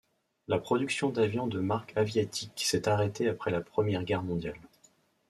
[0.47, 4.57] La production d'avions de marque Aviatik s'est arrêtée après la Première Guerre mondiale.